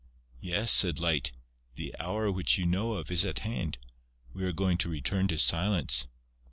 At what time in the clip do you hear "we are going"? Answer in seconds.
4.33-4.79